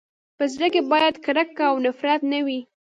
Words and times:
په 0.37 0.43
زړه 0.53 0.67
کي 0.73 0.81
باید 0.91 1.15
کرکه 1.25 1.63
او 1.69 1.75
نفرت 1.85 2.21
نه 2.33 2.39
وي. 2.45 2.59